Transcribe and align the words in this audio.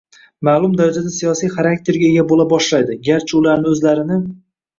ma’lum 0.47 0.71
darajada 0.79 1.11
siyosiy 1.15 1.51
xarakterga 1.57 2.07
ega 2.07 2.25
bo‘la 2.33 2.47
boshlaydi, 2.55 2.99
garchi 3.11 3.39
ular 3.43 3.71
o‘zlarini 3.75 4.21